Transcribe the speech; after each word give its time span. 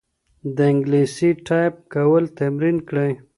د 0.55 0.57
انګلیسي 0.71 1.29
ټایپ 1.45 1.73
کول 1.93 2.23
تمرین 2.37 2.77
کړئ. 2.87 3.11